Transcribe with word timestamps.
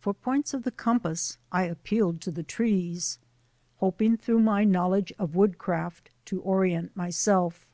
For 0.00 0.14
points 0.14 0.54
of 0.54 0.62
the 0.62 0.70
compass 0.70 1.36
I 1.52 1.64
appealed 1.64 2.22
to 2.22 2.30
the 2.30 2.42
trees, 2.42 3.18
hoping 3.80 4.16
through 4.16 4.40
my 4.40 4.64
knowledge 4.64 5.12
of 5.18 5.34
woodcraft 5.34 6.08
to 6.24 6.40
orient 6.40 6.96
myself. 6.96 7.66